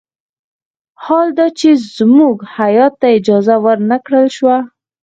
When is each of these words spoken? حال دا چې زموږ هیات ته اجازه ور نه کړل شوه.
حال 1.03 1.27
دا 1.37 1.47
چې 1.59 1.69
زموږ 1.97 2.37
هیات 2.57 2.93
ته 3.01 3.07
اجازه 3.17 3.55
ور 3.63 3.77
نه 3.89 3.97
کړل 4.05 4.27
شوه. 4.37 4.57